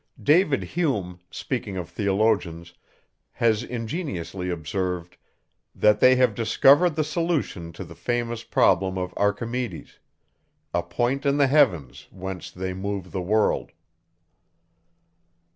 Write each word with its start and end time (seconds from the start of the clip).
David 0.23 0.63
Hume, 0.63 1.19
speaking 1.29 1.77
of 1.77 1.87
theologians, 1.87 2.73
has 3.33 3.61
ingeniously 3.61 4.49
observed, 4.49 5.15
_that 5.77 5.99
they 5.99 6.15
have 6.15 6.33
discovered 6.33 6.95
the 6.95 7.03
solution 7.03 7.71
of 7.77 7.87
the 7.87 7.93
famous 7.93 8.41
problem 8.43 8.97
of 8.97 9.13
Archimedes 9.15 9.99
a 10.73 10.81
point 10.81 11.23
in 11.23 11.37
the 11.37 11.45
heavens, 11.45 12.07
whence 12.09 12.49
they 12.49 12.73
move 12.73 13.11
the 13.11 13.21
world_. 13.21 13.69